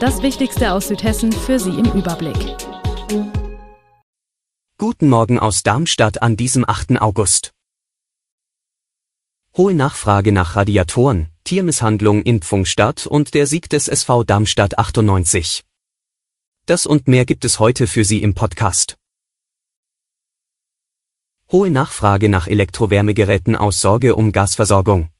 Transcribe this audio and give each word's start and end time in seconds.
Das 0.00 0.22
Wichtigste 0.22 0.74
aus 0.74 0.86
Südhessen 0.86 1.32
für 1.32 1.58
Sie 1.58 1.70
im 1.70 1.86
Überblick. 1.86 2.56
Guten 4.78 5.08
Morgen 5.08 5.40
aus 5.40 5.64
Darmstadt 5.64 6.22
an 6.22 6.36
diesem 6.36 6.64
8. 6.68 7.00
August. 7.00 7.50
Hohe 9.56 9.74
Nachfrage 9.74 10.30
nach 10.30 10.54
Radiatoren, 10.54 11.30
Tiermisshandlung 11.42 12.22
in 12.22 12.42
Pfungstadt 12.42 13.08
und 13.08 13.34
der 13.34 13.48
Sieg 13.48 13.68
des 13.70 13.88
SV 13.88 14.22
Darmstadt 14.22 14.78
98. 14.78 15.64
Das 16.66 16.86
und 16.86 17.08
mehr 17.08 17.24
gibt 17.24 17.44
es 17.44 17.58
heute 17.58 17.88
für 17.88 18.04
Sie 18.04 18.22
im 18.22 18.34
Podcast. 18.34 18.98
Hohe 21.50 21.70
Nachfrage 21.70 22.28
nach 22.28 22.46
Elektrowärmegeräten 22.46 23.56
aus 23.56 23.80
Sorge 23.80 24.14
um 24.14 24.30
Gasversorgung. 24.30 25.10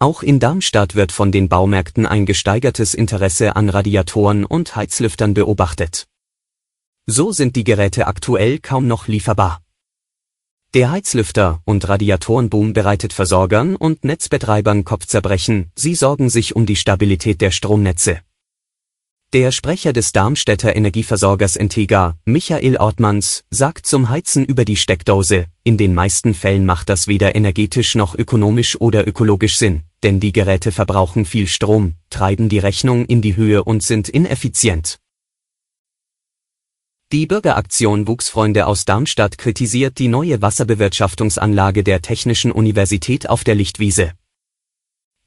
Auch 0.00 0.22
in 0.22 0.38
Darmstadt 0.38 0.94
wird 0.94 1.10
von 1.10 1.32
den 1.32 1.48
Baumärkten 1.48 2.06
ein 2.06 2.24
gesteigertes 2.24 2.94
Interesse 2.94 3.56
an 3.56 3.68
Radiatoren 3.68 4.44
und 4.44 4.76
Heizlüftern 4.76 5.34
beobachtet. 5.34 6.06
So 7.06 7.32
sind 7.32 7.56
die 7.56 7.64
Geräte 7.64 8.06
aktuell 8.06 8.60
kaum 8.60 8.86
noch 8.86 9.08
lieferbar. 9.08 9.60
Der 10.72 10.92
Heizlüfter- 10.92 11.62
und 11.64 11.88
Radiatorenboom 11.88 12.74
bereitet 12.74 13.12
Versorgern 13.12 13.74
und 13.74 14.04
Netzbetreibern 14.04 14.84
Kopfzerbrechen, 14.84 15.72
sie 15.74 15.96
sorgen 15.96 16.30
sich 16.30 16.54
um 16.54 16.64
die 16.64 16.76
Stabilität 16.76 17.40
der 17.40 17.50
Stromnetze. 17.50 18.20
Der 19.34 19.52
Sprecher 19.52 19.92
des 19.92 20.12
Darmstädter 20.12 20.74
Energieversorgers 20.74 21.56
Entega, 21.56 22.16
Michael 22.24 22.78
Ortmanns, 22.78 23.44
sagt 23.50 23.84
zum 23.84 24.08
Heizen 24.08 24.42
über 24.42 24.64
die 24.64 24.76
Steckdose, 24.76 25.48
in 25.64 25.76
den 25.76 25.92
meisten 25.92 26.32
Fällen 26.32 26.64
macht 26.64 26.88
das 26.88 27.08
weder 27.08 27.34
energetisch 27.36 27.94
noch 27.94 28.14
ökonomisch 28.14 28.80
oder 28.80 29.06
ökologisch 29.06 29.58
Sinn, 29.58 29.82
denn 30.02 30.18
die 30.18 30.32
Geräte 30.32 30.72
verbrauchen 30.72 31.26
viel 31.26 31.46
Strom, 31.46 31.92
treiben 32.08 32.48
die 32.48 32.58
Rechnung 32.58 33.04
in 33.04 33.20
die 33.20 33.36
Höhe 33.36 33.64
und 33.64 33.82
sind 33.82 34.08
ineffizient. 34.08 34.98
Die 37.12 37.26
Bürgeraktion 37.26 38.08
Wuchsfreunde 38.08 38.66
aus 38.66 38.86
Darmstadt 38.86 39.36
kritisiert 39.36 39.98
die 39.98 40.08
neue 40.08 40.40
Wasserbewirtschaftungsanlage 40.40 41.84
der 41.84 42.00
Technischen 42.00 42.50
Universität 42.50 43.28
auf 43.28 43.44
der 43.44 43.56
Lichtwiese. 43.56 44.12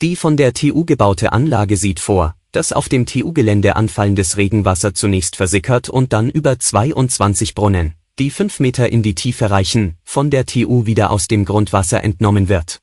Die 0.01 0.15
von 0.15 0.37
der 0.37 0.53
TU 0.53 0.85
gebaute 0.85 1.33
Anlage 1.33 1.77
sieht 1.77 1.99
vor, 1.99 2.33
dass 2.51 2.73
auf 2.73 2.89
dem 2.89 3.05
TU-Gelände 3.05 3.75
anfallendes 3.75 4.37
Regenwasser 4.37 4.93
zunächst 4.93 5.35
versickert 5.35 5.89
und 5.89 6.13
dann 6.13 6.29
über 6.29 6.59
22 6.59 7.55
Brunnen, 7.55 7.95
die 8.19 8.29
5 8.29 8.59
Meter 8.59 8.91
in 8.91 9.03
die 9.03 9.15
Tiefe 9.15 9.49
reichen, 9.49 9.97
von 10.03 10.29
der 10.29 10.45
TU 10.45 10.85
wieder 10.85 11.11
aus 11.11 11.27
dem 11.27 11.45
Grundwasser 11.45 12.03
entnommen 12.03 12.49
wird. 12.49 12.79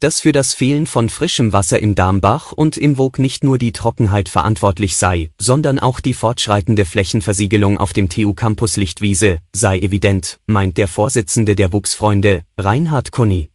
Dass 0.00 0.20
für 0.20 0.32
das 0.32 0.54
Fehlen 0.54 0.86
von 0.86 1.10
frischem 1.10 1.52
Wasser 1.52 1.78
im 1.78 1.94
Darmbach 1.94 2.52
und 2.52 2.78
im 2.78 2.96
Wog 2.96 3.18
nicht 3.18 3.44
nur 3.44 3.58
die 3.58 3.72
Trockenheit 3.72 4.30
verantwortlich 4.30 4.96
sei, 4.96 5.30
sondern 5.38 5.78
auch 5.78 6.00
die 6.00 6.14
fortschreitende 6.14 6.86
Flächenversiegelung 6.86 7.76
auf 7.76 7.92
dem 7.92 8.08
TU-Campus 8.08 8.76
Lichtwiese, 8.76 9.40
sei 9.54 9.78
evident, 9.78 10.40
meint 10.46 10.78
der 10.78 10.88
Vorsitzende 10.88 11.54
der 11.54 11.74
Wuchsfreunde, 11.74 12.44
Reinhard 12.56 13.12
Conny. 13.12 13.49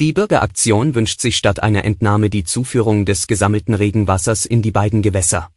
Die 0.00 0.12
Bürgeraktion 0.12 0.94
wünscht 0.94 1.20
sich 1.20 1.36
statt 1.36 1.60
einer 1.60 1.84
Entnahme 1.84 2.30
die 2.30 2.44
Zuführung 2.44 3.04
des 3.04 3.26
gesammelten 3.26 3.74
Regenwassers 3.74 4.46
in 4.46 4.62
die 4.62 4.70
beiden 4.70 5.02
Gewässer. 5.02 5.50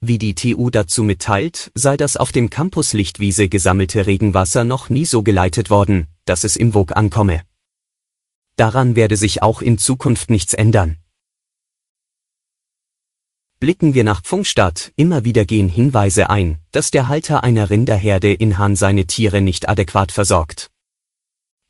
Wie 0.00 0.18
die 0.18 0.34
TU 0.34 0.70
dazu 0.70 1.04
mitteilt, 1.04 1.70
sei 1.74 1.96
das 1.96 2.16
auf 2.16 2.32
dem 2.32 2.50
Campus 2.50 2.94
Lichtwiese 2.94 3.48
gesammelte 3.48 4.06
Regenwasser 4.06 4.64
noch 4.64 4.90
nie 4.90 5.04
so 5.04 5.22
geleitet 5.22 5.70
worden, 5.70 6.08
dass 6.24 6.42
es 6.42 6.56
im 6.56 6.74
Wog 6.74 6.96
ankomme. 6.96 7.42
Daran 8.56 8.96
werde 8.96 9.16
sich 9.16 9.40
auch 9.40 9.62
in 9.62 9.78
Zukunft 9.78 10.30
nichts 10.30 10.52
ändern. 10.52 10.96
Blicken 13.60 13.94
wir 13.94 14.02
nach 14.02 14.22
Pfungstadt, 14.22 14.92
immer 14.96 15.24
wieder 15.24 15.44
gehen 15.44 15.68
Hinweise 15.68 16.28
ein, 16.28 16.58
dass 16.72 16.90
der 16.90 17.06
Halter 17.06 17.44
einer 17.44 17.70
Rinderherde 17.70 18.32
in 18.32 18.58
Hahn 18.58 18.74
seine 18.74 19.06
Tiere 19.06 19.40
nicht 19.40 19.68
adäquat 19.68 20.10
versorgt. 20.10 20.72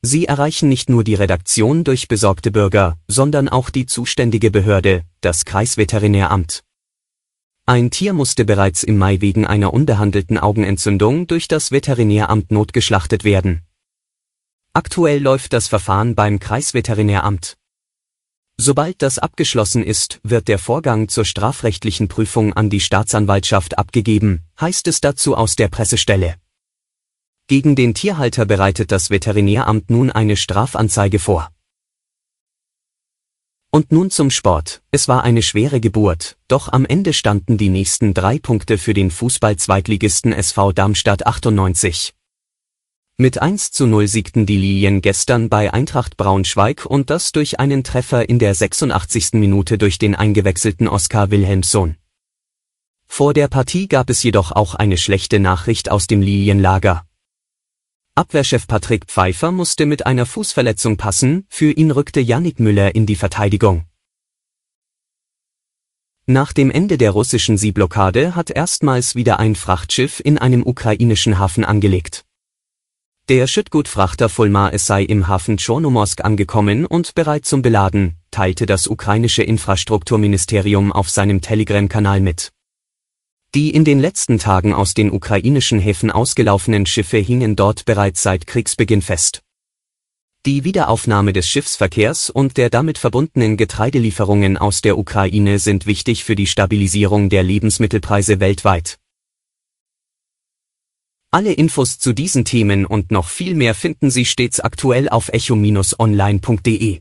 Sie 0.02 0.26
erreichen 0.26 0.68
nicht 0.68 0.88
nur 0.88 1.02
die 1.02 1.16
Redaktion 1.16 1.82
durch 1.82 2.06
besorgte 2.06 2.52
Bürger, 2.52 2.98
sondern 3.08 3.48
auch 3.48 3.68
die 3.68 3.86
zuständige 3.86 4.50
Behörde, 4.50 5.02
das 5.20 5.44
Kreisveterinäramt. 5.44 6.62
Ein 7.66 7.90
Tier 7.90 8.12
musste 8.12 8.44
bereits 8.44 8.84
im 8.84 8.96
Mai 8.96 9.20
wegen 9.20 9.44
einer 9.44 9.74
unbehandelten 9.74 10.38
Augenentzündung 10.38 11.26
durch 11.26 11.48
das 11.48 11.72
Veterinäramt 11.72 12.50
notgeschlachtet 12.52 13.24
werden. 13.24 13.62
Aktuell 14.72 15.20
läuft 15.20 15.52
das 15.52 15.66
Verfahren 15.66 16.14
beim 16.14 16.38
Kreisveterinäramt. 16.38 17.56
Sobald 18.56 19.02
das 19.02 19.18
abgeschlossen 19.18 19.82
ist, 19.82 20.20
wird 20.22 20.48
der 20.48 20.58
Vorgang 20.58 21.08
zur 21.08 21.24
strafrechtlichen 21.24 22.08
Prüfung 22.08 22.52
an 22.52 22.70
die 22.70 22.80
Staatsanwaltschaft 22.80 23.76
abgegeben, 23.76 24.44
heißt 24.60 24.86
es 24.88 25.00
dazu 25.00 25.36
aus 25.36 25.56
der 25.56 25.68
Pressestelle. 25.68 26.36
Gegen 27.48 27.74
den 27.76 27.94
Tierhalter 27.94 28.44
bereitet 28.44 28.92
das 28.92 29.08
Veterinäramt 29.08 29.88
nun 29.88 30.10
eine 30.10 30.36
Strafanzeige 30.36 31.18
vor. 31.18 31.50
Und 33.70 33.90
nun 33.90 34.10
zum 34.10 34.30
Sport. 34.30 34.82
Es 34.90 35.08
war 35.08 35.24
eine 35.24 35.40
schwere 35.40 35.80
Geburt, 35.80 36.36
doch 36.48 36.70
am 36.70 36.84
Ende 36.84 37.14
standen 37.14 37.56
die 37.56 37.70
nächsten 37.70 38.12
drei 38.12 38.38
Punkte 38.38 38.76
für 38.76 38.92
den 38.92 39.10
Fußball-Zweitligisten 39.10 40.34
SV 40.34 40.72
Darmstadt 40.72 41.26
98. 41.26 42.14
Mit 43.16 43.40
1 43.40 43.70
zu 43.70 43.86
0 43.86 44.08
siegten 44.08 44.44
die 44.44 44.58
Lilien 44.58 45.00
gestern 45.00 45.48
bei 45.48 45.72
Eintracht 45.72 46.18
Braunschweig 46.18 46.84
und 46.84 47.08
das 47.08 47.32
durch 47.32 47.58
einen 47.58 47.82
Treffer 47.82 48.28
in 48.28 48.38
der 48.38 48.54
86. 48.54 49.32
Minute 49.32 49.78
durch 49.78 49.96
den 49.96 50.14
eingewechselten 50.14 50.86
Oskar 50.86 51.30
Wilhelmsson. 51.30 51.96
Vor 53.06 53.32
der 53.32 53.48
Partie 53.48 53.88
gab 53.88 54.10
es 54.10 54.22
jedoch 54.22 54.52
auch 54.52 54.74
eine 54.74 54.98
schlechte 54.98 55.40
Nachricht 55.40 55.90
aus 55.90 56.06
dem 56.06 56.20
Lilienlager. 56.20 57.07
Abwehrchef 58.18 58.66
Patrick 58.66 59.04
Pfeiffer 59.04 59.52
musste 59.52 59.86
mit 59.86 60.04
einer 60.04 60.26
Fußverletzung 60.26 60.96
passen, 60.96 61.46
für 61.48 61.70
ihn 61.70 61.92
rückte 61.92 62.18
Yannick 62.18 62.58
Müller 62.58 62.96
in 62.96 63.06
die 63.06 63.14
Verteidigung. 63.14 63.84
Nach 66.26 66.52
dem 66.52 66.72
Ende 66.72 66.98
der 66.98 67.12
russischen 67.12 67.56
Seeblockade 67.56 68.34
hat 68.34 68.50
erstmals 68.50 69.14
wieder 69.14 69.38
ein 69.38 69.54
Frachtschiff 69.54 70.18
in 70.18 70.36
einem 70.36 70.66
ukrainischen 70.66 71.38
Hafen 71.38 71.64
angelegt. 71.64 72.24
Der 73.28 73.46
Schüttgutfrachter 73.46 74.28
Fulma 74.28 74.70
es 74.70 74.84
sei 74.84 75.04
im 75.04 75.28
Hafen 75.28 75.56
Chornomorsk 75.56 76.24
angekommen 76.24 76.86
und 76.86 77.14
bereit 77.14 77.44
zum 77.44 77.62
Beladen, 77.62 78.16
teilte 78.32 78.66
das 78.66 78.88
ukrainische 78.88 79.44
Infrastrukturministerium 79.44 80.90
auf 80.90 81.08
seinem 81.08 81.40
Telegram-Kanal 81.40 82.20
mit. 82.20 82.50
Die 83.54 83.70
in 83.70 83.84
den 83.84 83.98
letzten 83.98 84.38
Tagen 84.38 84.74
aus 84.74 84.92
den 84.92 85.10
ukrainischen 85.10 85.78
Häfen 85.78 86.10
ausgelaufenen 86.10 86.84
Schiffe 86.84 87.16
hingen 87.16 87.56
dort 87.56 87.86
bereits 87.86 88.22
seit 88.22 88.46
Kriegsbeginn 88.46 89.00
fest. 89.00 89.40
Die 90.44 90.64
Wiederaufnahme 90.64 91.32
des 91.32 91.48
Schiffsverkehrs 91.48 92.28
und 92.30 92.58
der 92.58 92.68
damit 92.68 92.98
verbundenen 92.98 93.56
Getreidelieferungen 93.56 94.56
aus 94.58 94.82
der 94.82 94.98
Ukraine 94.98 95.58
sind 95.58 95.86
wichtig 95.86 96.24
für 96.24 96.36
die 96.36 96.46
Stabilisierung 96.46 97.30
der 97.30 97.42
Lebensmittelpreise 97.42 98.38
weltweit. 98.38 98.98
Alle 101.30 101.52
Infos 101.52 101.98
zu 101.98 102.12
diesen 102.12 102.44
Themen 102.44 102.86
und 102.86 103.10
noch 103.10 103.28
viel 103.28 103.54
mehr 103.54 103.74
finden 103.74 104.10
Sie 104.10 104.24
stets 104.24 104.60
aktuell 104.60 105.08
auf 105.08 105.30
echo-online.de. 105.30 107.00